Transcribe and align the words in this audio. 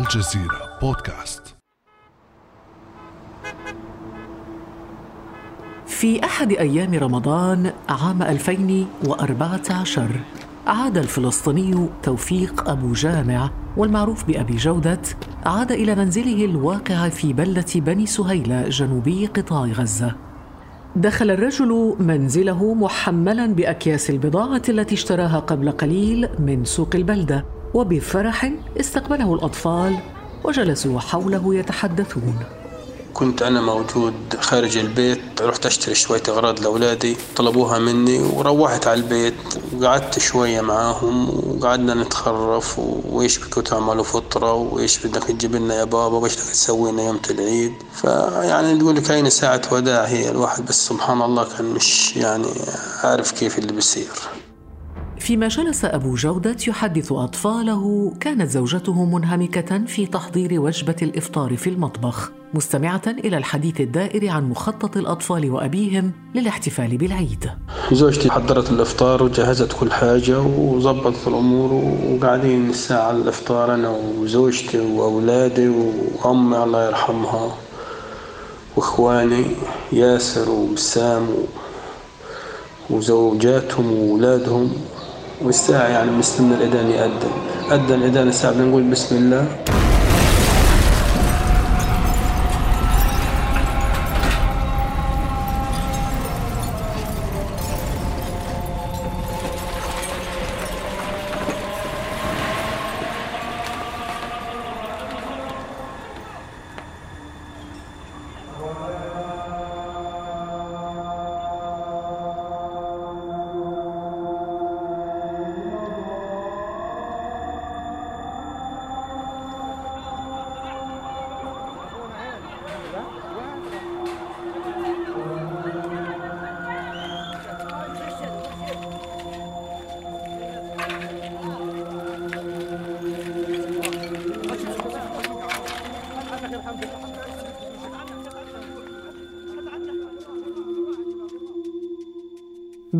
الجزيرة 0.00 0.78
بودكاست. 0.82 1.42
في 5.86 6.24
أحد 6.24 6.52
أيام 6.52 6.94
رمضان 6.94 7.72
عام 7.88 8.22
2014 8.22 10.08
عاد 10.66 10.98
الفلسطيني 10.98 11.88
توفيق 12.02 12.68
أبو 12.68 12.92
جامع 12.92 13.50
والمعروف 13.76 14.24
بأبي 14.24 14.56
جودة 14.56 15.00
عاد 15.46 15.72
إلى 15.72 15.94
منزله 15.94 16.44
الواقع 16.44 17.08
في 17.08 17.32
بلدة 17.32 17.66
بني 17.74 18.06
سهيلة 18.06 18.68
جنوبي 18.68 19.26
قطاع 19.26 19.64
غزة. 19.64 20.14
دخل 20.96 21.30
الرجل 21.30 21.96
منزله 21.98 22.74
محملا 22.74 23.46
بأكياس 23.46 24.10
البضاعة 24.10 24.62
التي 24.68 24.94
اشتراها 24.94 25.38
قبل 25.38 25.70
قليل 25.70 26.28
من 26.38 26.64
سوق 26.64 26.90
البلدة. 26.94 27.59
وبفرح 27.74 28.52
استقبله 28.80 29.34
الأطفال 29.34 29.98
وجلسوا 30.44 31.00
حوله 31.00 31.54
يتحدثون. 31.54 32.38
كنت 33.14 33.42
أنا 33.42 33.60
موجود 33.60 34.14
خارج 34.40 34.76
البيت 34.78 35.42
رحت 35.42 35.66
أشتري 35.66 35.94
شوية 35.94 36.22
أغراض 36.28 36.60
لأولادي 36.60 37.16
طلبوها 37.36 37.78
مني 37.78 38.18
وروحت 38.18 38.86
على 38.86 39.00
البيت 39.00 39.34
وقعدت 39.78 40.18
شوية 40.18 40.60
معاهم 40.60 41.28
وقعدنا 41.28 41.94
نتخرف 41.94 42.78
وإيش 42.78 43.38
بدكم 43.38 43.60
تعملوا 43.60 44.04
فطرة 44.04 44.52
وإيش 44.52 45.06
بدك 45.06 45.24
تجيب 45.24 45.54
لنا 45.56 45.74
يا 45.74 45.84
بابا 45.84 46.16
وإيش 46.16 46.34
بدك 46.34 46.44
تسوي 46.44 46.92
لنا 46.92 47.02
يوم 47.02 47.20
العيد. 47.30 47.72
فيعني 47.94 48.78
تقول 48.78 48.96
لك 48.96 49.10
هاي 49.10 49.30
ساعة 49.30 49.62
وداع 49.72 50.04
هي 50.04 50.30
الواحد 50.30 50.66
بس 50.66 50.88
سبحان 50.88 51.22
الله 51.22 51.44
كان 51.56 51.64
مش 51.64 52.16
يعني 52.16 52.48
عارف 53.04 53.32
كيف 53.32 53.58
اللي 53.58 53.72
بيصير. 53.72 54.10
فيما 55.20 55.48
جلس 55.48 55.84
أبو 55.84 56.14
جودة 56.14 56.56
يحدث 56.68 57.12
أطفاله 57.12 58.12
كانت 58.20 58.50
زوجته 58.50 59.04
منهمكة 59.04 59.84
في 59.86 60.06
تحضير 60.06 60.60
وجبة 60.60 60.96
الإفطار 61.02 61.56
في 61.56 61.70
المطبخ 61.70 62.30
مستمعة 62.54 63.02
إلى 63.06 63.36
الحديث 63.36 63.80
الدائر 63.80 64.28
عن 64.28 64.50
مخطط 64.50 64.96
الأطفال 64.96 65.50
وأبيهم 65.50 66.12
للاحتفال 66.34 66.96
بالعيد. 66.96 67.50
زوجتي 67.92 68.30
حضرت 68.30 68.70
الإفطار 68.70 69.22
وجهزت 69.22 69.72
كل 69.80 69.92
حاجة 69.92 70.40
وظبطت 70.40 71.28
الأمور 71.28 71.72
وقاعدين 72.10 72.70
الساعة 72.70 73.10
الإفطار 73.10 73.74
أنا 73.74 73.88
وزوجتي 74.18 74.80
وأولادي 74.80 75.68
وأمي 75.68 76.62
الله 76.64 76.86
يرحمها 76.86 77.56
وإخواني 78.76 79.44
ياسر 79.92 80.50
وبسام 80.50 81.26
وزوجاتهم 82.90 83.92
وأولادهم. 83.92 84.72
والساعة 85.42 85.88
يعني 85.88 86.10
مستنى 86.10 86.54
الأذان 86.54 86.90
يأذن 86.90 87.32
أذن 87.72 87.94
الأذان 87.94 88.28
الساعة 88.28 88.52
بنقول 88.52 88.82
بسم 88.82 89.16
الله. 89.16 89.44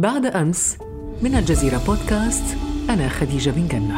بعد 0.00 0.26
أمس 0.26 0.76
من 1.22 1.34
الجزيرة 1.34 1.80
بودكاست 1.86 2.56
أنا 2.90 3.08
خديجة 3.08 3.50
بن 3.50 3.68
جنة. 3.68 3.96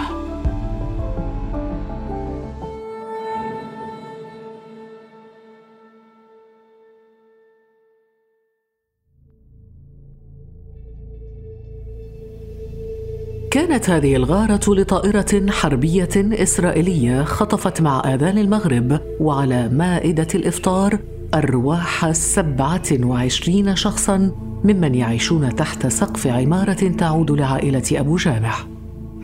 كانت 13.50 13.90
هذه 13.90 14.16
الغارة 14.16 14.74
لطائرة 14.74 15.50
حربية 15.50 16.08
إسرائيلية 16.16 17.24
خطفت 17.24 17.80
مع 17.80 18.14
آذان 18.14 18.38
المغرب 18.38 19.00
وعلى 19.20 19.68
مائدة 19.68 20.28
الإفطار 20.34 20.98
أرواح 21.34 22.12
سبعة 22.12 22.82
وعشرين 23.02 23.76
شخصاً 23.76 24.51
ممن 24.64 24.94
يعيشون 24.94 25.56
تحت 25.56 25.86
سقف 25.86 26.26
عمارة 26.26 26.88
تعود 26.98 27.30
لعائلة 27.30 27.82
أبو 27.92 28.16
جامع. 28.16 28.54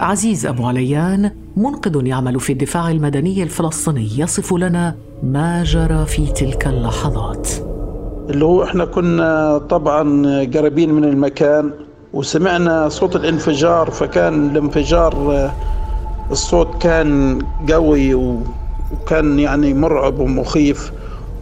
عزيز 0.01 0.47
أبو 0.47 0.67
عليان 0.67 1.31
منقذ 1.57 2.07
يعمل 2.07 2.41
في 2.41 2.53
الدفاع 2.53 2.91
المدني 2.91 3.43
الفلسطيني 3.43 4.09
يصف 4.19 4.53
لنا 4.55 4.95
ما 5.23 5.65
جرى 5.65 6.07
في 6.07 6.27
تلك 6.27 6.67
اللحظات. 6.67 7.49
اللي 8.31 8.45
هو 8.45 8.63
إحنا 8.63 8.85
كنا 8.85 9.59
طبعا 9.59 10.27
قريبين 10.45 10.95
من 10.95 11.05
المكان 11.05 11.71
وسمعنا 12.13 12.89
صوت 12.89 13.17
الانفجار 13.17 13.91
فكان 13.91 14.51
الانفجار 14.51 15.51
الصوت 16.31 16.83
كان 16.83 17.39
قوي 17.73 18.15
وكان 18.15 19.39
يعني 19.39 19.75
مرعب 19.75 20.19
ومخيف 20.19 20.93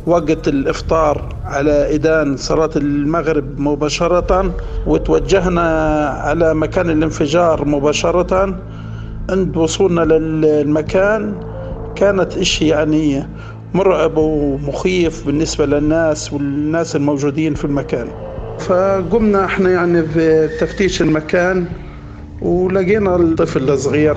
وقت 0.07 0.49
الإفطار 0.49 1.35
على 1.45 1.71
اذان 1.71 2.37
صلاة 2.37 2.71
المغرب 2.77 3.61
مباشرة 3.61 4.55
وتوجهنا 4.87 5.69
على 6.09 6.55
مكان 6.55 6.91
الانفجار 6.91 7.65
مباشرة. 7.65 8.59
عند 9.31 9.57
وصولنا 9.57 10.01
للمكان 10.01 11.35
كانت 11.97 12.37
اشي 12.37 12.69
يعني 12.69 13.27
مرعب 13.75 14.17
ومخيف 14.17 15.27
بالنسبة 15.27 15.67
للناس 15.67 16.33
والناس 16.33 16.97
الموجودين 16.97 17.55
في 17.55 17.65
المكان. 17.65 18.09
فقمنا 18.59 19.45
إحنا 19.45 19.71
يعني 19.71 20.03
في 20.03 20.49
تفتيش 20.61 21.03
المكان 21.03 21.65
ولقينا 22.43 23.17
الطفل 23.17 23.71
الصغير 23.71 24.17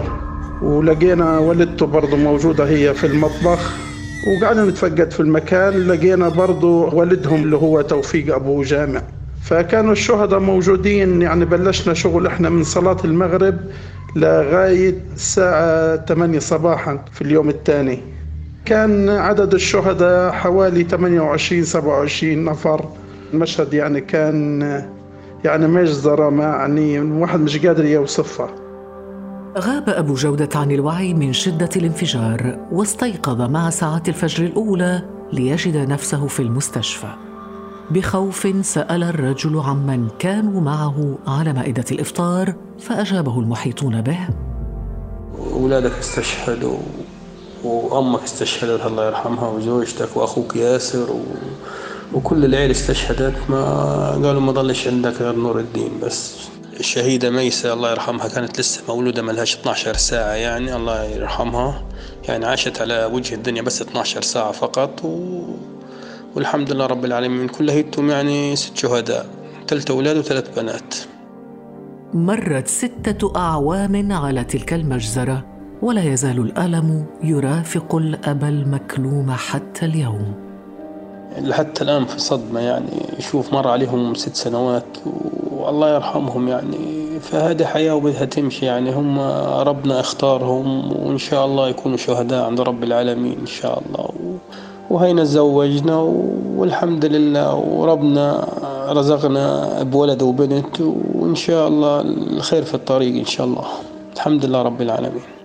ولقينا 0.61 1.37
والدته 1.37 1.85
برضه 1.85 2.17
موجودة 2.17 2.67
هي 2.67 2.93
في 2.93 3.07
المطبخ. 3.07 3.88
وقعدنا 4.29 4.65
نتفقد 4.65 5.11
في 5.11 5.19
المكان 5.19 5.87
لقينا 5.87 6.29
برضو 6.29 6.89
والدهم 6.95 7.43
اللي 7.43 7.55
هو 7.55 7.81
توفيق 7.81 8.35
أبو 8.35 8.63
جامع. 8.63 9.01
فكانوا 9.41 9.91
الشهداء 9.91 10.39
موجودين 10.39 11.21
يعني 11.21 11.45
بلشنا 11.45 11.93
شغل 11.93 12.27
إحنا 12.27 12.49
من 12.49 12.63
صلاة 12.63 12.97
المغرب 13.05 13.57
لغاية 14.15 14.95
الساعة 15.15 16.05
8 16.05 16.39
صباحا 16.39 17.05
في 17.11 17.21
اليوم 17.21 17.49
الثاني. 17.49 17.99
كان 18.65 19.09
عدد 19.09 19.53
الشهداء 19.53 20.31
حوالي 20.31 20.83
28 20.83 21.63
27 21.63 22.45
نفر. 22.45 22.85
المشهد 23.33 23.73
يعني 23.73 24.01
كان 24.01 24.61
يعني 25.45 25.67
مجزرة 25.67 26.29
ما 26.29 26.43
يعني 26.43 26.99
الواحد 26.99 27.39
مش 27.39 27.65
قادر 27.65 27.85
يوصفها. 27.85 28.49
غاب 29.57 29.89
أبو 29.89 30.13
جودة 30.13 30.49
عن 30.55 30.71
الوعي 30.71 31.13
من 31.13 31.33
شدة 31.33 31.69
الانفجار 31.75 32.67
واستيقظ 32.71 33.41
مع 33.41 33.69
ساعات 33.69 34.09
الفجر 34.09 34.45
الأولى 34.45 35.01
ليجد 35.33 35.77
نفسه 35.77 36.27
في 36.27 36.39
المستشفى. 36.39 37.13
بخوف 37.91 38.47
سأل 38.61 39.03
الرجل 39.03 39.59
عمن 39.59 40.07
كانوا 40.19 40.61
معه 40.61 41.17
على 41.27 41.53
مائدة 41.53 41.85
الإفطار 41.91 42.53
فأجابه 42.79 43.39
المحيطون 43.39 44.01
به. 44.01 44.19
أولادك 45.53 45.91
استشهدوا 45.91 46.77
وأمك 47.63 48.23
استشهدت 48.23 48.85
الله 48.85 49.07
يرحمها 49.07 49.49
وزوجتك 49.49 50.17
وأخوك 50.17 50.55
ياسر 50.55 51.11
و... 51.11 51.21
وكل 52.13 52.45
العيلة 52.45 52.71
استشهدت 52.71 53.35
ما 53.49 54.11
قالوا 54.11 54.41
ما 54.41 54.51
ضلش 54.51 54.87
عندك 54.87 55.21
غير 55.21 55.35
نور 55.35 55.59
الدين 55.59 55.91
بس. 56.03 56.49
الشهيدة 56.79 57.29
ميسة 57.29 57.73
الله 57.73 57.91
يرحمها 57.91 58.27
كانت 58.27 58.59
لسه 58.59 58.81
مولودة 58.87 59.21
ملهاش 59.21 59.55
12 59.55 59.93
ساعة 59.97 60.33
يعني 60.33 60.75
الله 60.75 61.03
يرحمها. 61.03 61.81
يعني 62.27 62.45
عاشت 62.45 62.81
على 62.81 63.09
وجه 63.13 63.35
الدنيا 63.35 63.61
بس 63.61 63.81
12 63.81 64.21
ساعة 64.21 64.51
فقط 64.51 65.05
و... 65.05 65.41
والحمد 66.35 66.71
لله 66.71 66.85
رب 66.85 67.05
العالمين. 67.05 67.47
كلهيتهم 67.47 68.09
يعني 68.09 68.55
ست 68.55 68.77
شهداء 68.77 69.25
ثلاثة 69.67 69.93
أولاد 69.93 70.17
وثلاث 70.17 70.59
بنات. 70.59 70.95
مرت 72.13 72.67
ستة 72.67 73.33
أعوام 73.35 74.11
على 74.11 74.43
تلك 74.43 74.73
المجزرة 74.73 75.45
ولا 75.81 76.03
يزال 76.03 76.39
الألم 76.39 77.05
يرافق 77.23 77.95
الأب 77.95 78.43
المكلوم 78.43 79.31
حتى 79.31 79.85
اليوم. 79.85 80.33
حتى 81.51 81.83
الآن 81.83 82.05
في 82.05 82.19
صدمة 82.19 82.59
يعني 82.59 82.89
شوف 83.19 83.53
مر 83.53 83.67
عليهم 83.67 84.13
ست 84.13 84.35
سنوات 84.35 84.97
والله 85.69 85.95
يرحمهم 85.95 86.47
يعني. 86.47 86.77
فهذه 87.19 87.65
حياة 87.65 87.95
وبدها 87.95 88.25
تمشي 88.25 88.65
يعني. 88.65 88.91
هم 88.91 89.19
ربنا 89.69 89.99
اختارهم 89.99 90.91
وإن 91.05 91.17
شاء 91.17 91.45
الله 91.45 91.69
يكونوا 91.69 91.97
شهداء 91.97 92.45
عند 92.45 92.61
رب 92.61 92.83
العالمين 92.83 93.37
إن 93.41 93.45
شاء 93.45 93.81
الله. 93.85 94.09
وهينا 94.89 95.23
تزوجنا 95.23 95.97
والحمد 96.57 97.05
لله. 97.05 97.55
وربنا 97.55 98.47
رزقنا 98.89 99.83
بولد 99.83 100.21
وبنت 100.21 100.81
وإن 101.15 101.35
شاء 101.35 101.67
الله 101.67 102.01
الخير 102.37 102.63
في 102.63 102.73
الطريق 102.73 103.15
إن 103.19 103.25
شاء 103.25 103.47
الله. 103.47 103.65
الحمد 104.15 104.45
لله 104.45 104.61
رب 104.61 104.81
العالمين. 104.81 105.38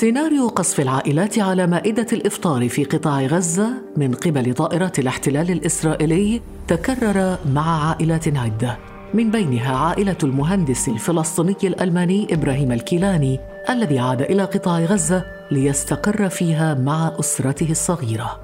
سيناريو 0.00 0.48
قصف 0.48 0.80
العائلات 0.80 1.38
على 1.38 1.66
مائدة 1.66 2.06
الإفطار 2.12 2.68
في 2.68 2.84
قطاع 2.84 3.20
غزة 3.20 3.70
من 3.96 4.14
قبل 4.14 4.54
طائرات 4.54 4.98
الاحتلال 4.98 5.50
الإسرائيلي 5.50 6.40
تكرر 6.68 7.38
مع 7.52 7.88
عائلات 7.88 8.36
عدة. 8.36 8.78
من 9.14 9.30
بينها 9.30 9.76
عائلة 9.76 10.16
المهندس 10.22 10.88
الفلسطيني 10.88 11.56
الألماني 11.64 12.34
إبراهيم 12.34 12.72
الكيلاني 12.72 13.40
الذي 13.70 13.98
عاد 13.98 14.22
إلى 14.22 14.44
قطاع 14.44 14.78
غزة 14.78 15.24
ليستقر 15.50 16.28
فيها 16.28 16.74
مع 16.74 17.12
أسرته 17.20 17.70
الصغيرة. 17.70 18.40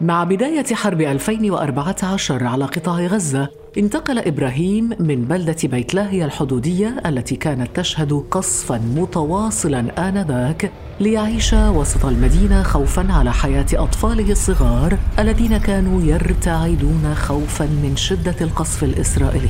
مع 0.00 0.24
بداية 0.24 0.74
حرب 0.74 1.00
2014 1.00 2.44
على 2.44 2.64
قطاع 2.64 3.00
غزة 3.00 3.48
انتقل 3.78 4.18
إبراهيم 4.18 4.90
من 5.00 5.24
بلدة 5.24 5.56
بيت 5.64 5.94
لاهيا 5.94 6.24
الحدودية 6.24 7.02
التي 7.06 7.36
كانت 7.36 7.76
تشهد 7.80 8.12
قصفا 8.30 8.78
متواصلا 8.78 10.08
آنذاك 10.08 10.72
ليعيش 11.00 11.52
وسط 11.52 12.06
المدينة 12.06 12.62
خوفا 12.62 13.12
على 13.12 13.32
حياة 13.32 13.66
أطفاله 13.72 14.32
الصغار 14.32 14.98
الذين 15.18 15.56
كانوا 15.56 16.02
يرتعدون 16.02 17.14
خوفا 17.14 17.64
من 17.64 17.96
شدة 17.96 18.34
القصف 18.40 18.84
الإسرائيلي. 18.84 19.48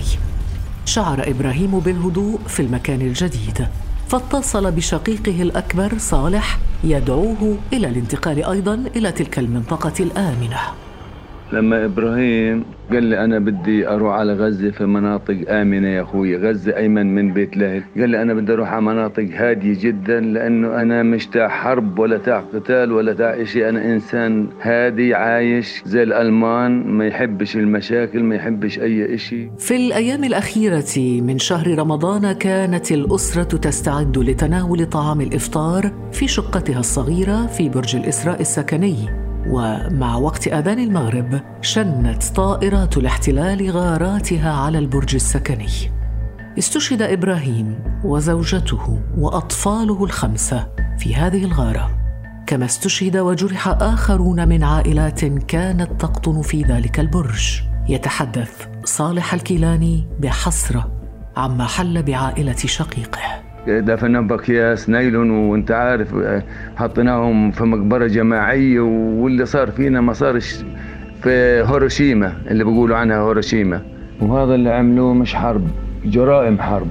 شعر 0.84 1.30
إبراهيم 1.30 1.78
بالهدوء 1.80 2.38
في 2.46 2.60
المكان 2.60 3.00
الجديد 3.00 3.66
فاتصل 4.08 4.72
بشقيقه 4.72 5.42
الأكبر 5.42 5.98
صالح 5.98 6.58
يدعوه 6.84 7.58
إلى 7.72 7.88
الانتقال 7.88 8.44
أيضا 8.44 8.74
إلى 8.96 9.12
تلك 9.12 9.38
المنطقة 9.38 9.94
الآمنة. 10.00 10.85
لما 11.52 11.84
إبراهيم 11.84 12.64
قال 12.92 13.02
لي 13.04 13.24
أنا 13.24 13.38
بدي 13.38 13.88
أروح 13.88 14.14
على 14.14 14.32
غزة 14.32 14.70
في 14.70 14.86
مناطق 14.86 15.36
آمنة 15.48 15.88
يا 15.88 16.02
أخوي 16.02 16.36
غزة 16.36 16.76
أيمن 16.76 17.14
من 17.14 17.32
بيت 17.32 17.56
لاهل 17.56 17.82
قال 17.98 18.10
لي 18.10 18.22
أنا 18.22 18.34
بدي 18.34 18.52
أروح 18.52 18.72
على 18.72 18.80
مناطق 18.84 19.28
هادية 19.34 19.80
جدا 19.80 20.20
لأنه 20.20 20.80
أنا 20.82 21.02
مش 21.02 21.26
تاع 21.26 21.48
حرب 21.48 21.98
ولا 21.98 22.18
تاع 22.18 22.44
قتال 22.54 22.92
ولا 22.92 23.12
تاع 23.12 23.44
شيء 23.44 23.68
أنا 23.68 23.84
إنسان 23.94 24.46
هادي 24.62 25.14
عايش 25.14 25.82
زي 25.84 26.02
الألمان 26.02 26.86
ما 26.86 27.06
يحبش 27.06 27.56
المشاكل 27.56 28.22
ما 28.22 28.34
يحبش 28.34 28.78
أي 28.78 29.18
شيء 29.18 29.50
في 29.58 29.76
الأيام 29.76 30.24
الأخيرة 30.24 30.84
من 30.98 31.38
شهر 31.38 31.78
رمضان 31.78 32.32
كانت 32.32 32.92
الأسرة 32.92 33.58
تستعد 33.58 34.18
لتناول 34.18 34.86
طعام 34.86 35.20
الإفطار 35.20 35.92
في 36.12 36.28
شقتها 36.28 36.80
الصغيرة 36.80 37.46
في 37.46 37.68
برج 37.68 37.96
الإسراء 37.96 38.40
السكني. 38.40 39.25
ومع 39.50 40.16
وقت 40.16 40.48
آذان 40.48 40.78
المغرب 40.78 41.40
شنت 41.60 42.24
طائرات 42.24 42.96
الاحتلال 42.96 43.70
غاراتها 43.70 44.52
على 44.52 44.78
البرج 44.78 45.14
السكني. 45.14 45.68
استشهد 46.58 47.02
إبراهيم 47.02 47.78
وزوجته 48.04 49.00
وأطفاله 49.18 50.04
الخمسة 50.04 50.68
في 50.98 51.14
هذه 51.14 51.44
الغارة. 51.44 51.90
كما 52.46 52.64
استشهد 52.64 53.16
وجرح 53.16 53.68
آخرون 53.68 54.48
من 54.48 54.64
عائلات 54.64 55.24
كانت 55.24 56.00
تقطن 56.00 56.42
في 56.42 56.62
ذلك 56.62 57.00
البرج. 57.00 57.62
يتحدث 57.88 58.68
صالح 58.84 59.34
الكيلاني 59.34 60.08
بحسرة 60.20 60.92
عما 61.36 61.64
حل 61.64 62.02
بعائلة 62.02 62.56
شقيقه. 62.56 63.45
دفنهم 63.68 64.26
باكياس 64.26 64.88
نايلون 64.88 65.30
وانت 65.30 65.70
عارف 65.70 66.14
حطيناهم 66.76 67.50
في 67.50 67.64
مقبرة 67.64 68.06
جماعية 68.06 68.80
واللي 68.80 69.46
صار 69.46 69.70
فينا 69.70 70.00
ما 70.00 70.12
صارش 70.12 70.64
في 71.22 71.30
هيروشيما 71.68 72.32
اللي 72.50 72.64
بيقولوا 72.64 72.96
عنها 72.96 73.28
هيروشيما. 73.28 73.82
وهذا 74.20 74.54
اللي 74.54 74.70
عملوه 74.70 75.14
مش 75.14 75.34
حرب 75.34 75.68
جرائم 76.04 76.58
حرب. 76.60 76.86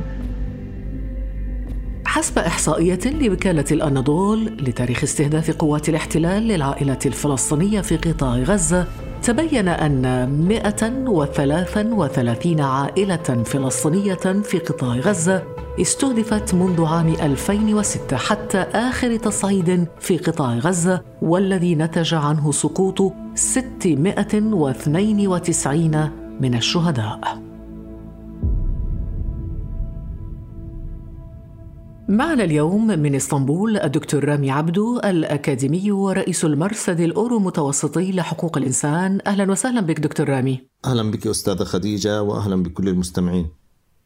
حسب 2.06 2.40
إحصائية 2.40 3.00
لوكالة 3.22 3.66
الأناضول 3.72 4.46
لتاريخ 4.46 5.04
استهداف 5.04 5.52
قوات 5.52 5.90
الاحتلال 5.90 6.44
للعائلة 6.48 7.00
الفلسطينية 7.06 7.82
في 7.82 7.98
قطاع 7.98 8.36
غزة 8.36 8.88
تبين 9.24 9.68
أن 9.68 10.30
133 10.48 12.62
عائلة 12.62 13.44
فلسطينية 13.46 14.14
في 14.44 14.58
قطاع 14.60 14.96
غزة 14.96 15.44
استهدفت 15.82 16.54
منذ 16.54 16.86
عام 16.86 17.08
2006 17.08 18.18
حتى 18.18 18.58
آخر 18.58 19.18
تصعيد 19.18 19.88
في 20.00 20.18
قطاع 20.18 20.58
غزة 20.58 21.02
والذي 21.22 21.76
نتج 21.76 22.14
عنه 22.14 22.52
سقوط 22.52 23.14
692 23.36 26.10
من 26.42 26.56
الشهداء. 26.56 27.46
معنا 32.10 32.44
اليوم 32.44 32.88
من 32.88 33.16
إسطنبول 33.16 33.78
الدكتور 33.78 34.26
رامي 34.26 34.52
عبدو 34.52 35.00
الأكاديمي 35.00 35.92
ورئيس 35.92 36.46
المرصد 36.46 37.00
الأورو 37.00 37.40
متوسطي 37.40 38.12
لحقوق 38.12 38.58
الإنسان. 38.58 39.20
أهلا 39.28 39.52
وسهلا 39.52 39.82
بك 39.82 40.00
دكتور 40.00 40.30
رامي. 40.30 40.62
أهلا 40.86 41.12
بك 41.12 41.28
أستاذة 41.28 41.64
خديجة 41.64 42.24
وأهلا 42.24 42.64
بكل 42.64 42.90
المستمعين. 42.90 43.65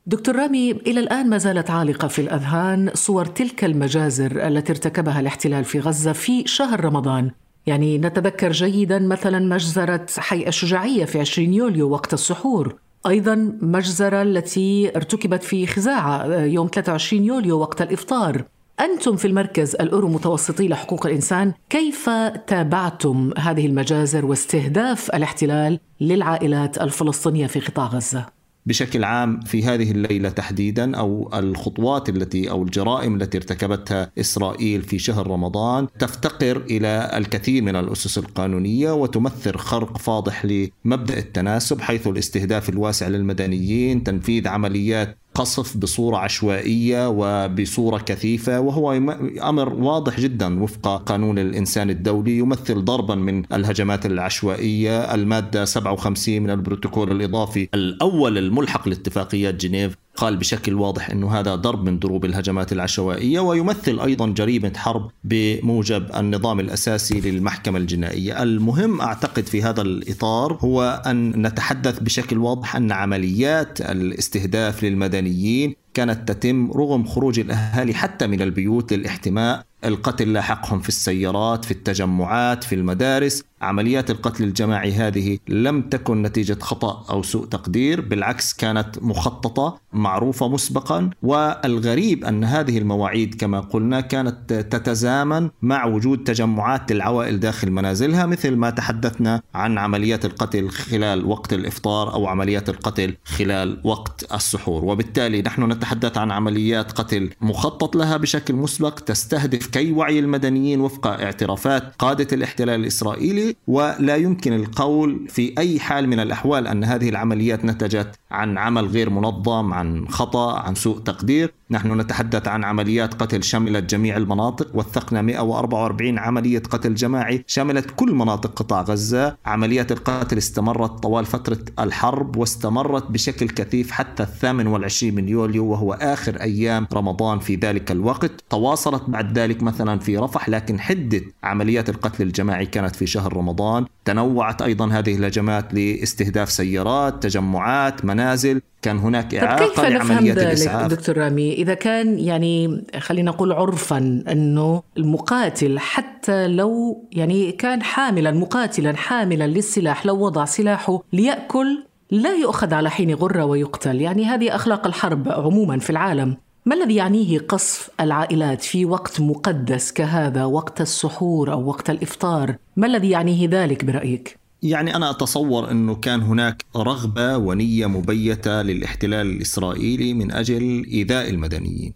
دكتور 0.10 0.36
رامي 0.36 0.72
إلى 0.72 1.00
الآن 1.00 1.30
ما 1.30 1.38
زالت 1.38 1.70
عالقة 1.70 2.08
في 2.08 2.22
الأذهان 2.22 2.92
صور 2.94 3.26
تلك 3.26 3.64
المجازر 3.64 4.48
التي 4.48 4.72
ارتكبها 4.72 5.20
الاحتلال 5.20 5.66
في 5.66 5.80
غزة 5.80 6.12
في 6.12 6.48
شهر 6.48 6.86
رمضان. 6.86 7.32
يعني 7.66 7.98
نتذكر 7.98 8.52
جيدا 8.52 9.00
مثلا 9.00 9.40
مجزرة 9.40 10.06
حي 10.18 10.48
الشجاعية 10.48 11.06
في 11.06 11.20
20 11.20 11.54
يوليو 11.54 11.90
وقت 11.90 12.14
السحور. 12.14 12.76
أيضا 13.08 13.54
مجزرة 13.62 14.22
التي 14.22 14.92
ارتكبت 14.96 15.44
في 15.44 15.68
خزاعة 15.68 16.26
يوم 16.44 16.68
23 16.74 17.24
يوليو 17.24 17.60
وقت 17.60 17.82
الإفطار. 17.82 18.44
أنتم 18.80 19.16
في 19.16 19.26
المركز 19.26 19.76
الأورو 19.76 20.08
متوسطي 20.08 20.68
لحقوق 20.68 21.06
الإنسان 21.06 21.54
كيف 21.70 22.10
تابعتم 22.48 23.32
هذه 23.38 23.66
المجازر 23.66 24.26
واستهداف 24.26 25.10
الاحتلال 25.16 25.80
للعائلات 26.02 26.82
الفلسطينية 26.82 27.48
في 27.48 27.60
قطاع 27.60 27.86
غزة؟ 27.86 28.39
بشكل 28.66 29.04
عام 29.04 29.40
في 29.40 29.64
هذه 29.64 29.92
الليلة 29.92 30.30
تحديدا 30.30 30.98
أو 30.98 31.30
الخطوات 31.34 32.10
التي 32.10 32.50
أو 32.50 32.64
الجرائم 32.64 33.16
التي 33.16 33.38
ارتكبتها 33.38 34.12
إسرائيل 34.20 34.82
في 34.82 35.00
شهر 35.00 35.28
رمضان 35.28 35.88
تفتقر 36.00 36.58
إلى 36.58 37.12
الكثير 37.14 37.64
من 37.64 37.76
الأسس 37.76 38.18
القانونية 38.18 38.92
وتمثل 38.92 39.56
خرق 39.56 39.98
فاضح 39.98 40.46
لمبدأ 40.46 41.18
التناسب 41.18 41.82
حيث 41.82 42.08
الاستهداف 42.08 42.70
الواسع 42.70 43.08
للمدنيين 43.08 44.04
تنفيذ 44.04 44.48
عمليات 44.48 45.18
قصف 45.34 45.78
بصورة 45.78 46.18
عشوائية 46.18 47.10
وبصورة 47.10 47.98
كثيفة 47.98 48.60
وهو 48.60 48.94
أمر 49.42 49.74
واضح 49.74 50.20
جدا 50.20 50.64
وفق 50.64 51.04
قانون 51.04 51.40
الإنسان 51.40 51.90
الدولي 51.90 52.38
يمثل 52.38 52.86
ضربا 52.86 53.16
من 53.16 53.44
الهجمات 53.54 54.06
العشوائية 54.06 55.14
المادة 55.14 55.66
57 55.66 56.40
من 56.42 56.50
البروتوكول 56.50 57.12
الإضافي 57.12 57.70
الأول 57.74 58.38
الملحق 58.38 58.88
لاتفاقيات 58.88 59.56
جنيف. 59.56 59.96
قال 60.20 60.38
بشكل 60.38 60.74
واضح 60.74 61.10
إنه 61.10 61.40
هذا 61.40 61.56
ضرب 61.56 61.84
من 61.84 62.00
ضروب 62.00 62.26
الهجمات 62.26 62.72
العشوائية 62.72 63.40
ويمثل 63.40 64.00
أيضا 64.00 64.28
جريمة 64.28 64.74
حرب 64.76 65.12
بموجب 65.24 66.16
النظام 66.16 66.60
الأساسي 66.60 67.22
للمحكمة 67.22 67.78
الجنائية، 67.78 68.44
المهم 68.44 69.02
أعتقد 69.02 69.46
في 69.46 69.64
هذا 69.64 69.82
الإطار 69.82 70.58
هو 70.62 71.04
أن 71.06 71.48
نتحدث 71.48 72.00
بشكل 72.00 72.38
واضح 72.38 72.76
أن 72.76 72.92
عمليات 72.92 73.82
الاستهداف 73.82 74.84
للمدنيين 74.84 75.76
كانت 75.94 76.32
تتم 76.32 76.72
رغم 76.72 77.06
خروج 77.06 77.40
الأهالي 77.40 77.94
حتى 77.94 78.28
من 78.28 78.42
البيوت 78.42 78.94
للاحتماء. 78.94 79.70
القتل 79.86 80.34
لاحقهم 80.34 80.80
في 80.80 80.90
السيارات 80.90 81.66
في 81.66 81.72
التجمعات 81.72 82.64
في 82.64 82.76
المدارس. 82.76 83.44
عمليات 83.62 84.12
القتل 84.12 84.44
الجماعي 84.44 84.92
هذه 84.92 85.38
لم 85.48 85.82
تكن 85.82 86.22
نتيجة 86.22 86.58
خطأ 86.62 87.06
أو 87.10 87.24
سوء 87.24 87.46
تقدير 87.46 88.02
بالعكس 88.02 88.54
كانت 88.54 88.90
مخططة 89.02 89.80
معروفة 89.94 90.48
مسبقا. 90.50 91.10
والغريب 91.24 92.26
أن 92.26 92.44
هذه 92.44 92.78
المواعيد 92.78 93.36
كما 93.36 93.60
قلنا 93.60 94.02
كانت 94.02 94.54
تتزامن 94.54 95.50
مع 95.62 95.86
وجود 95.86 96.24
تجمعات 96.24 96.92
للعوائل 96.92 97.40
داخل 97.40 97.72
منازلها 97.72 98.26
مثل 98.26 98.56
ما 98.56 98.70
تحدثنا 98.70 99.42
عن 99.54 99.78
عمليات 99.78 100.26
القتل 100.26 100.70
خلال 100.70 101.26
وقت 101.26 101.54
الإفطار 101.54 102.14
أو 102.14 102.28
عمليات 102.28 102.70
القتل 102.70 103.16
خلال 103.26 103.82
وقت 103.84 104.34
السحور. 104.34 104.86
وبالتالي 104.86 105.42
نحن 105.42 105.64
نتحدث 105.80 106.18
عن 106.18 106.32
عمليات 106.32 106.92
قتل 106.92 107.30
مخطط 107.42 107.96
لها 107.96 108.18
بشكل 108.18 108.54
مسبق 108.54 109.00
تستهدف 109.00 109.68
كي 109.68 109.92
وعي 109.92 110.20
المدنيين 110.20 110.82
وفق 110.82 111.08
اعترافات 111.08 111.84
قادة 112.00 112.28
الاحتلال 112.34 112.80
الإسرائيلي 112.80 113.56
ولا 113.68 114.16
يمكن 114.16 114.54
القول 114.54 115.28
في 115.30 115.54
أي 115.58 115.80
حال 115.80 116.10
من 116.10 116.20
الأحوال 116.20 116.68
أن 116.68 116.84
هذه 116.84 117.10
العمليات 117.10 117.66
نتجت 117.66 118.20
عن 118.32 118.58
عمل 118.58 118.86
غير 118.86 119.10
منظم 119.10 119.74
عن 119.74 120.08
خطأ 120.10 120.60
عن 120.60 120.76
سوء 120.76 121.00
تقدير. 121.00 121.59
نحن 121.72 122.02
نتحدث 122.02 122.48
عن 122.48 122.64
عمليات 122.64 123.14
قتل 123.14 123.44
شملت 123.44 123.90
جميع 123.90 124.18
المناطق 124.18 124.68
وثقنا 124.74 125.22
144 125.22 126.20
عملية 126.20 126.60
قتل 126.60 126.96
جماعي 126.96 127.44
شملت 127.48 127.92
كل 127.96 128.12
مناطق 128.12 128.54
قطاع 128.54 128.82
غزة. 128.82 129.38
عمليات 129.46 129.92
القتل 129.92 130.38
استمرت 130.38 131.04
طوال 131.04 131.26
فترة 131.26 131.60
الحرب 131.80 132.36
واستمرت 132.36 133.12
بشكل 133.12 133.50
كثيف 133.50 133.92
حتى 133.92 134.24
الثامن 134.24 134.68
والعشرين 134.68 135.16
من 135.16 135.30
يوليو 135.30 135.66
وهو 135.66 135.94
آخر 135.94 136.42
أيام 136.42 136.88
رمضان 136.94 137.40
في 137.40 137.56
ذلك 137.56 137.92
الوقت. 137.92 138.32
تواصلت 138.50 139.04
بعد 139.08 139.38
ذلك 139.38 139.64
مثلا 139.64 140.00
في 140.00 140.18
رفح 140.18 140.50
لكن 140.50 140.80
حدة 140.80 141.22
عمليات 141.44 141.90
القتل 141.90 142.24
الجماعي 142.24 142.66
كانت 142.66 142.96
في 142.96 143.08
شهر 143.08 143.38
رمضان. 143.38 143.86
تنوعت 144.06 144.62
أيضا 144.62 144.88
هذه 144.92 145.16
الهجمات 145.16 145.74
لاستهداف 145.74 146.52
سيارات 146.52 147.24
تجمعات 147.24 148.06
منازل. 148.06 148.62
كان 148.82 148.98
هناك 148.98 149.36
إعاقة 149.36 149.68
كيف 149.68 149.80
لعمليات 149.80 150.02
نفهم 150.02 150.48
الإسعاف. 150.48 150.82
ذلك 150.84 151.00
دكتور 151.00 151.18
رامي؟ 151.18 151.54
إذا 151.54 151.74
كان 151.74 152.20
يعني 152.20 152.84
خلينا 153.00 153.32
نقول 153.32 153.52
عرفا 153.52 153.98
أنه 154.32 154.84
المقاتل 154.98 155.80
حتى 155.80 156.48
لو 156.48 157.04
يعني 157.12 157.52
كان 157.52 157.84
حاملا 157.84 158.32
مقاتلا 158.32 158.96
حاملا 158.96 159.48
للسلاح 159.48 160.06
لو 160.06 160.26
وضع 160.26 160.46
سلاحه 160.46 161.04
ليأكل 161.14 161.84
لا 162.12 162.36
يؤخذ 162.36 162.74
على 162.74 162.90
حين 162.90 163.14
غرة 163.14 163.46
ويقتل. 163.46 164.02
يعني 164.02 164.26
هذه 164.26 164.56
أخلاق 164.56 164.88
الحرب 164.88 165.30
عموما 165.30 165.80
في 165.80 165.90
العالم. 165.90 166.38
ما 166.66 166.76
الذي 166.76 166.96
يعنيه 166.96 167.40
قصف 167.40 167.90
العائلات 168.00 168.62
في 168.62 168.86
وقت 168.86 169.22
مقدس 169.22 169.92
كهذا 169.92 170.46
وقت 170.46 170.82
السحور 170.82 171.52
أو 171.52 171.68
وقت 171.68 171.90
الإفطار؟ 171.90 172.56
ما 172.76 172.88
الذي 172.88 173.10
يعنيه 173.10 173.48
ذلك 173.52 173.86
برأيك؟ 173.86 174.40
يعني 174.64 174.96
أنا 174.96 175.10
أتصور 175.10 175.72
أنه 175.72 175.96
كان 175.96 176.22
هناك 176.22 176.66
رغبة 176.76 177.38
ونية 177.38 177.88
مبيتة 177.88 178.62
للاحتلال 178.62 179.28
الإسرائيلي 179.28 180.14
من 180.14 180.32
أجل 180.32 180.86
إيذاء 180.86 181.30
المدنيين. 181.30 181.94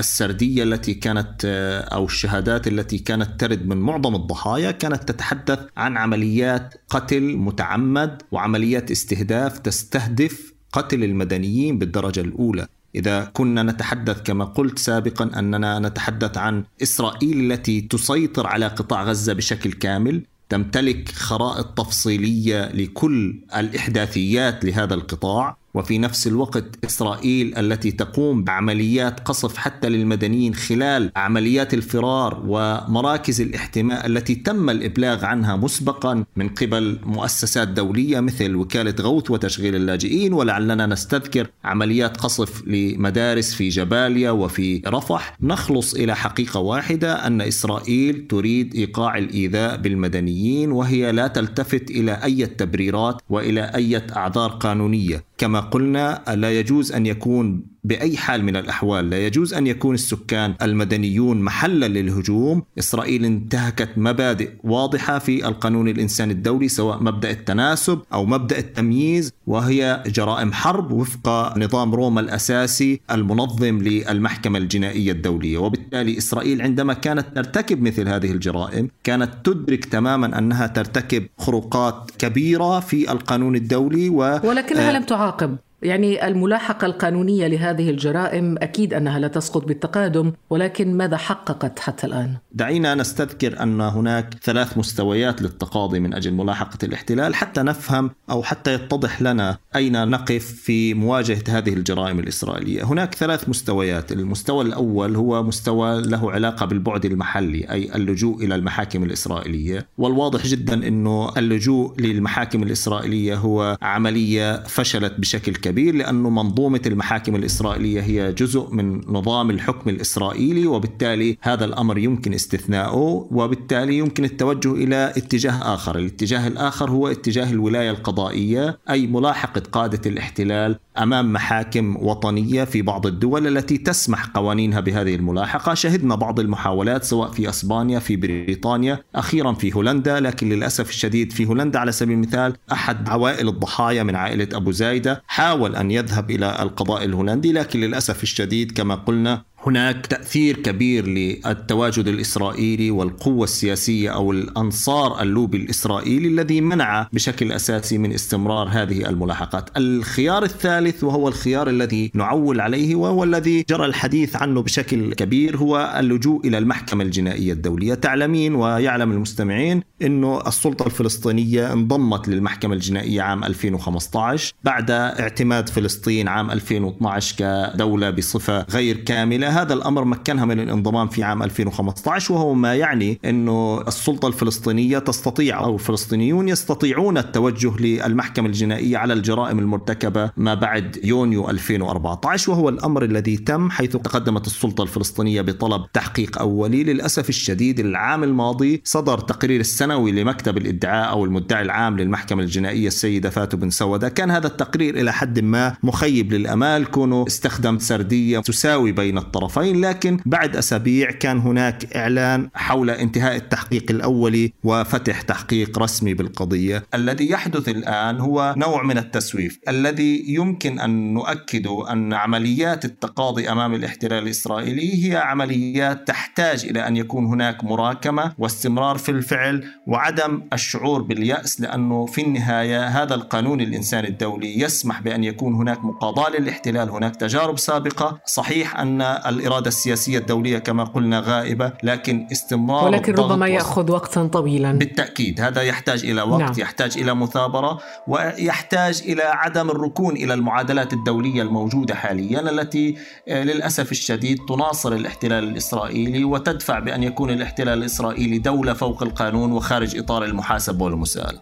السردية 0.00 0.62
التي 0.62 0.94
كانت 0.94 1.44
أو 1.92 2.04
الشهادات 2.04 2.68
التي 2.68 2.98
كانت 2.98 3.40
ترد 3.40 3.66
من 3.66 3.76
معظم 3.76 4.14
الضحايا 4.14 4.70
كانت 4.70 5.08
تتحدث 5.08 5.58
عن 5.76 5.96
عمليات 5.96 6.74
قتل 6.88 7.36
متعمد 7.36 8.22
وعمليات 8.32 8.90
استهداف 8.90 9.58
تستهدف 9.58 10.52
قتل 10.72 11.04
المدنيين 11.04 11.78
بالدرجة 11.78 12.20
الأولى. 12.20 12.66
إذا 12.94 13.24
كنا 13.24 13.62
نتحدث 13.62 14.22
كما 14.22 14.44
قلت 14.44 14.78
سابقا 14.78 15.38
أننا 15.38 15.78
نتحدث 15.78 16.38
عن 16.38 16.64
إسرائيل 16.82 17.52
التي 17.52 17.80
تسيطر 17.80 18.46
على 18.46 18.66
قطاع 18.66 19.04
غزة 19.04 19.32
بشكل 19.32 19.72
كامل 19.72 20.22
تمتلك 20.52 21.08
خرائط 21.08 21.66
تفصيلية 21.66 22.72
لكل 22.72 23.40
الإحداثيات 23.56 24.64
لهذا 24.64 24.94
القطاع. 24.94 25.56
وفي 25.74 25.98
نفس 25.98 26.26
الوقت 26.26 26.64
إسرائيل 26.84 27.58
التي 27.58 27.90
تقوم 27.90 28.44
بعمليات 28.44 29.20
قصف 29.20 29.56
حتى 29.56 29.88
للمدنيين 29.88 30.54
خلال 30.54 31.12
عمليات 31.16 31.74
الفرار 31.74 32.42
ومراكز 32.46 33.40
الاحتماء 33.40 34.06
التي 34.06 34.34
تم 34.34 34.70
الإبلاغ 34.70 35.24
عنها 35.24 35.56
مسبقا 35.56 36.24
من 36.36 36.48
قبل 36.48 36.98
مؤسسات 37.02 37.68
دولية 37.68 38.20
مثل 38.20 38.54
وكالة 38.54 38.94
غوث 39.00 39.30
وتشغيل 39.30 39.76
اللاجئين 39.76 40.32
ولعلنا 40.32 40.86
نستذكر 40.86 41.46
عمليات 41.64 42.16
قصف 42.16 42.66
لمدارس 42.66 43.54
في 43.54 43.68
جباليا 43.68 44.30
وفي 44.30 44.82
رفح. 44.86 45.36
نخلص 45.40 45.94
إلى 45.94 46.16
حقيقة 46.16 46.60
واحدة 46.60 47.26
أن 47.26 47.40
إسرائيل 47.40 48.26
تريد 48.28 48.74
إيقاع 48.74 49.18
الإيذاء 49.18 49.76
بالمدنيين 49.76 50.72
وهي 50.72 51.12
لا 51.12 51.26
تلتفت 51.26 51.90
إلى 51.90 52.12
أي 52.24 52.46
تبريرات 52.46 53.22
وإلى 53.30 53.60
أي 53.74 54.02
أعذار 54.16 54.50
قانونية. 54.50 55.24
كما 55.38 55.61
قلنا 55.70 56.34
لا 56.34 56.58
يجوز 56.58 56.92
أن 56.92 57.06
يكون 57.06 57.71
بأي 57.84 58.16
حال 58.16 58.44
من 58.44 58.56
الأحوال 58.56 59.10
لا 59.10 59.26
يجوز 59.26 59.54
أن 59.54 59.66
يكون 59.66 59.94
السكان 59.94 60.54
المدنيون 60.62 61.42
محلا 61.42 61.86
للهجوم، 61.86 62.62
إسرائيل 62.78 63.24
انتهكت 63.24 63.88
مبادئ 63.96 64.50
واضحة 64.64 65.18
في 65.18 65.48
القانون 65.48 65.88
الانساني 65.88 66.32
الدولي 66.32 66.68
سواء 66.68 67.02
مبدأ 67.02 67.30
التناسب 67.30 68.00
أو 68.12 68.24
مبدأ 68.24 68.58
التمييز 68.58 69.32
وهي 69.46 70.02
جرائم 70.06 70.52
حرب 70.52 70.92
وفق 70.92 71.58
نظام 71.58 71.94
روما 71.94 72.20
الأساسي 72.20 73.00
المنظم 73.10 73.78
للمحكمة 73.78 74.58
الجنائية 74.58 75.12
الدولية، 75.12 75.58
وبالتالي 75.58 76.18
إسرائيل 76.18 76.62
عندما 76.62 76.92
كانت 76.94 77.26
ترتكب 77.34 77.82
مثل 77.82 78.08
هذه 78.08 78.30
الجرائم 78.30 78.88
كانت 79.04 79.30
تدرك 79.44 79.84
تماما 79.84 80.38
أنها 80.38 80.66
ترتكب 80.66 81.26
خروقات 81.38 82.10
كبيرة 82.18 82.80
في 82.80 83.12
القانون 83.12 83.56
الدولي 83.56 84.08
و 84.08 84.40
ولكنها 84.44 84.92
لم 84.92 85.02
تعاقب. 85.02 85.56
يعني 85.82 86.26
الملاحقة 86.26 86.86
القانونية 86.86 87.46
لهذه 87.46 87.90
الجرائم 87.90 88.54
أكيد 88.58 88.94
أنها 88.94 89.18
لا 89.18 89.28
تسقط 89.28 89.64
بالتقادم 89.64 90.32
ولكن 90.50 90.96
ماذا 90.96 91.16
حققت 91.16 91.78
حتى 91.78 92.06
الآن؟ 92.06 92.36
دعينا 92.52 92.94
نستذكر 92.94 93.62
أن 93.62 93.80
هناك 93.80 94.34
ثلاث 94.42 94.78
مستويات 94.78 95.42
للتقاضي 95.42 96.00
من 96.00 96.14
أجل 96.14 96.32
ملاحقة 96.32 96.78
الاحتلال 96.82 97.34
حتى 97.34 97.62
نفهم 97.62 98.10
أو 98.30 98.42
حتى 98.42 98.74
يتضح 98.74 99.22
لنا 99.22 99.58
أين 99.76 100.08
نقف 100.08 100.44
في 100.44 100.94
مواجهة 100.94 101.42
هذه 101.48 101.72
الجرائم 101.72 102.18
الإسرائيلية 102.18 102.84
هناك 102.84 103.14
ثلاث 103.14 103.48
مستويات 103.48 104.12
المستوى 104.12 104.64
الأول 104.64 105.16
هو 105.16 105.42
مستوى 105.42 106.02
له 106.02 106.32
علاقة 106.32 106.66
بالبعد 106.66 107.04
المحلي 107.04 107.70
أي 107.70 107.94
اللجوء 107.94 108.44
إلى 108.44 108.54
المحاكم 108.54 109.02
الإسرائيلية 109.02 109.86
والواضح 109.98 110.46
جدا 110.46 110.74
أنه 110.88 111.32
اللجوء 111.36 112.00
للمحاكم 112.00 112.62
الإسرائيلية 112.62 113.34
هو 113.34 113.76
عملية 113.82 114.62
فشلت 114.62 115.14
بشكل 115.18 115.54
كبير 115.54 115.71
كبير 115.72 115.94
لأنه 115.94 116.30
منظومة 116.30 116.80
المحاكم 116.86 117.36
الإسرائيلية 117.36 118.00
هي 118.00 118.32
جزء 118.32 118.68
من 118.70 119.00
نظام 119.08 119.50
الحكم 119.50 119.90
الإسرائيلي 119.90 120.66
وبالتالي 120.66 121.38
هذا 121.40 121.64
الأمر 121.64 121.98
يمكن 121.98 122.34
استثناؤه 122.34 123.28
وبالتالي 123.30 123.98
يمكن 123.98 124.24
التوجه 124.24 124.72
إلى 124.72 125.12
اتجاه 125.16 125.74
آخر. 125.74 125.98
الاتجاه 125.98 126.48
الآخر 126.48 126.90
هو 126.90 127.08
اتجاه 127.08 127.50
الولاية 127.50 127.90
القضائية 127.90 128.78
أي 128.90 129.06
ملاحقة 129.06 129.62
قادة 129.72 130.10
الاحتلال 130.10 130.78
أمام 130.98 131.32
محاكم 131.32 131.96
وطنية 131.96 132.64
في 132.64 132.82
بعض 132.82 133.06
الدول 133.06 133.46
التي 133.46 133.78
تسمح 133.78 134.26
قوانينها 134.26 134.80
بهذه 134.80 135.14
الملاحقة، 135.14 135.74
شهدنا 135.74 136.14
بعض 136.14 136.40
المحاولات 136.40 137.04
سواء 137.04 137.30
في 137.30 137.48
أسبانيا 137.48 137.98
في 137.98 138.16
بريطانيا، 138.16 139.02
أخيرا 139.14 139.52
في 139.52 139.74
هولندا، 139.74 140.20
لكن 140.20 140.48
للأسف 140.48 140.90
الشديد 140.90 141.32
في 141.32 141.46
هولندا 141.46 141.78
على 141.78 141.92
سبيل 141.92 142.14
المثال 142.14 142.56
أحد 142.72 143.08
عوائل 143.08 143.48
الضحايا 143.48 144.02
من 144.02 144.16
عائلة 144.16 144.48
أبو 144.52 144.70
زايدة 144.70 145.22
حاول 145.26 145.76
أن 145.76 145.90
يذهب 145.90 146.30
إلى 146.30 146.62
القضاء 146.62 147.04
الهولندي 147.04 147.52
لكن 147.52 147.80
للأسف 147.80 148.22
الشديد 148.22 148.72
كما 148.72 148.94
قلنا 148.94 149.42
هناك 149.66 150.06
تأثير 150.06 150.56
كبير 150.56 151.06
للتواجد 151.06 152.08
الإسرائيلي 152.08 152.90
والقوة 152.90 153.44
السياسية 153.44 154.10
أو 154.10 154.32
الأنصار 154.32 155.22
اللوبي 155.22 155.56
الإسرائيلي 155.56 156.28
الذي 156.28 156.60
منع 156.60 157.08
بشكل 157.12 157.52
أساسي 157.52 157.98
من 157.98 158.12
استمرار 158.12 158.68
هذه 158.68 159.08
الملاحقات. 159.08 159.70
الخيار 159.76 160.42
الثالث 160.42 161.04
وهو 161.04 161.28
الخيار 161.28 161.68
الذي 161.68 162.10
نعول 162.14 162.60
عليه 162.60 162.94
وهو 162.94 163.24
الذي 163.24 163.64
جرى 163.70 163.84
الحديث 163.84 164.36
عنه 164.36 164.62
بشكل 164.62 165.14
كبير 165.14 165.56
هو 165.56 165.96
اللجوء 165.98 166.46
إلى 166.46 166.58
المحكمة 166.58 167.04
الجنائية 167.04 167.52
الدولية. 167.52 167.94
تعلمين 167.94 168.54
ويعلم 168.54 169.12
المستمعين 169.12 169.82
أنه 170.02 170.40
السلطة 170.46 170.86
الفلسطينية 170.86 171.72
انضمت 171.72 172.28
للمحكمة 172.28 172.74
الجنائية 172.74 173.22
عام 173.22 173.44
2015 173.44 174.54
بعد 174.64 174.90
اعتماد 174.90 175.68
فلسطين 175.68 176.28
عام 176.28 176.50
2012 176.50 177.36
كدولة 177.36 178.10
بصفة 178.10 178.66
غير 178.70 178.96
كاملة. 178.96 179.51
هذا 179.52 179.74
الأمر 179.74 180.04
مكنها 180.04 180.44
من 180.44 180.60
الانضمام 180.60 181.08
في 181.08 181.22
عام 181.22 181.42
2015 181.42 182.34
وهو 182.34 182.54
ما 182.54 182.74
يعني 182.74 183.18
إنه 183.24 183.80
السلطة 183.88 184.28
الفلسطينية 184.28 184.98
تستطيع 184.98 185.64
أو 185.64 185.74
الفلسطينيون 185.74 186.48
يستطيعون 186.48 187.18
التوجه 187.18 187.76
للمحكمة 187.80 188.46
الجنائية 188.46 188.98
على 188.98 189.12
الجرائم 189.12 189.58
المرتكبة 189.58 190.30
ما 190.36 190.54
بعد 190.54 191.00
يونيو 191.04 191.50
2014 191.50 192.52
وهو 192.52 192.68
الأمر 192.68 193.04
الذي 193.04 193.36
تم 193.36 193.70
حيث 193.70 193.96
تقدمت 193.96 194.46
السلطة 194.46 194.82
الفلسطينية 194.82 195.40
بطلب 195.40 195.82
تحقيق 195.92 196.38
أولي 196.38 196.84
للأسف 196.84 197.28
الشديد 197.28 197.80
العام 197.80 198.24
الماضي 198.24 198.82
صدر 198.84 199.18
تقرير 199.18 199.60
السنوي 199.60 200.12
لمكتب 200.12 200.56
الإدعاء 200.56 201.10
أو 201.10 201.24
المدعي 201.24 201.62
العام 201.62 201.98
للمحكمة 201.98 202.42
الجنائية 202.42 202.86
السيدة 202.86 203.30
فاتو 203.30 203.56
بن 203.56 203.70
سودة. 203.70 204.08
كان 204.08 204.30
هذا 204.30 204.46
التقرير 204.46 205.00
إلى 205.00 205.12
حد 205.12 205.40
ما 205.40 205.76
مخيب 205.82 206.32
للأمال 206.32 206.90
كونه 206.90 207.24
استخدم 207.26 207.78
سردية 207.78 208.38
تساوي 208.38 208.92
بين 208.92 209.18
الطرفين. 209.18 209.41
الطرفين 209.42 209.80
لكن 209.80 210.18
بعد 210.26 210.56
أسابيع 210.56 211.10
كان 211.10 211.38
هناك 211.38 211.96
إعلان 211.96 212.48
حول 212.54 212.90
انتهاء 212.90 213.36
التحقيق 213.36 213.90
الأولي 213.90 214.52
وفتح 214.64 215.22
تحقيق 215.22 215.78
رسمي 215.78 216.14
بالقضية. 216.14 216.84
الذي 216.94 217.30
يحدث 217.30 217.68
الآن 217.68 218.20
هو 218.20 218.54
نوع 218.56 218.82
من 218.82 218.98
التسويف 218.98 219.58
الذي 219.68 220.24
يمكن 220.28 220.80
أن 220.80 221.14
نؤكد 221.14 221.66
أن 221.66 222.12
عمليات 222.12 222.84
التقاضي 222.84 223.50
أمام 223.50 223.74
الاحتلال 223.74 224.22
الإسرائيلي 224.22 225.06
هي 225.06 225.16
عمليات 225.16 226.08
تحتاج 226.08 226.64
إلى 226.64 226.88
أن 226.88 226.96
يكون 226.96 227.24
هناك 227.26 227.64
مراكمة 227.64 228.32
واستمرار 228.38 228.98
في 228.98 229.08
الفعل 229.08 229.64
وعدم 229.86 230.42
الشعور 230.52 231.02
باليأس 231.02 231.60
لأنه 231.60 232.06
في 232.06 232.22
النهاية 232.22 232.86
هذا 232.86 233.14
القانون 233.14 233.60
الإنساني 233.60 234.08
الدولي 234.08 234.60
يسمح 234.60 235.00
بأن 235.00 235.24
يكون 235.24 235.54
هناك 235.54 235.84
مقاضاة 235.84 236.30
للاحتلال 236.30 236.90
هناك 236.90 237.16
تجارب 237.16 237.58
سابقة. 237.58 238.20
صحيح 238.26 238.80
أن 238.80 239.02
الإرادة 239.32 239.68
السياسية 239.68 240.18
الدولية 240.18 240.58
كما 240.58 240.84
قلنا 240.84 241.20
غائبة 241.20 241.72
لكن 241.82 242.26
استمرار 242.32 242.84
ولكن 242.84 243.14
ربما 243.14 243.48
يأخذ 243.48 243.90
وقتا 243.90 244.26
طويلا. 244.26 244.72
بالتأكيد 244.72 245.40
هذا 245.40 245.62
يحتاج 245.62 246.04
إلى 246.04 246.22
وقت 246.22 246.40
نعم. 246.40 246.52
يحتاج 246.58 246.98
إلى 246.98 247.14
مثابرة 247.14 247.78
ويحتاج 248.08 249.02
إلى 249.06 249.22
عدم 249.22 249.70
الركون 249.70 250.16
إلى 250.16 250.34
المعادلات 250.34 250.92
الدولية 250.92 251.42
الموجودة 251.42 251.94
حاليا 251.94 252.40
التي 252.40 252.96
آه، 253.28 253.42
للأسف 253.42 253.92
الشديد 253.92 254.38
تناصر 254.48 254.92
الاحتلال 254.92 255.44
الإسرائيلي 255.44 256.24
وتدفع 256.24 256.78
بأن 256.78 257.02
يكون 257.02 257.30
الاحتلال 257.30 257.78
الإسرائيلي 257.78 258.38
دولة 258.38 258.72
فوق 258.72 259.02
القانون 259.02 259.52
وخارج 259.52 259.98
إطار 259.98 260.24
المحاسبة 260.24 260.84
والمساءلة. 260.84 261.40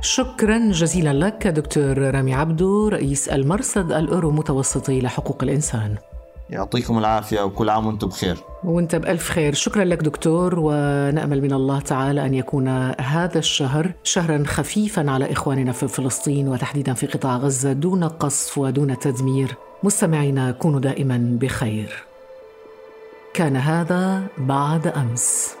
شكرا 0.00 0.58
جزيلا 0.72 1.12
لك 1.12 1.46
دكتور 1.46 1.98
رامي 1.98 2.34
عبدو 2.34 2.88
رئيس 2.88 3.28
المرصد 3.28 3.92
الأورو 3.92 4.30
متوسطي 4.30 5.00
لحقوق 5.00 5.42
الإنسان. 5.42 5.96
يعطيكم 6.50 6.98
العافية 6.98 7.42
وكل 7.42 7.68
عام 7.68 7.86
وأنتم 7.86 8.08
بخير. 8.08 8.36
وانت 8.64 8.96
بألف 8.96 9.30
خير. 9.30 9.54
شكرا 9.54 9.84
لك 9.84 9.98
دكتور 9.98 10.54
ونأمل 10.58 11.42
من 11.42 11.52
الله 11.52 11.80
تعالى 11.80 12.26
أن 12.26 12.34
يكون 12.34 12.68
هذا 13.00 13.38
الشهر 13.38 13.92
شهرا 14.04 14.44
خفيفا 14.46 15.10
على 15.10 15.32
إخواننا 15.32 15.72
في 15.72 15.88
فلسطين 15.88 16.48
وتحديدا 16.48 16.94
في 16.94 17.06
قطاع 17.06 17.36
غزة 17.36 17.72
دون 17.72 18.04
قصف 18.04 18.58
ودون 18.58 18.98
تدمير. 18.98 19.54
مستمعينا 19.82 20.50
كونوا 20.50 20.80
دائما 20.80 21.38
بخير. 21.40 22.04
كان 23.34 23.56
هذا 23.56 24.22
بعد 24.38 24.86
أمس. 24.86 25.56